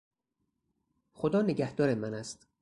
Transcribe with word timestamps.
خدا 1.13 1.41
نگهدار 1.41 1.93
من 1.93 2.13
است. 2.13 2.47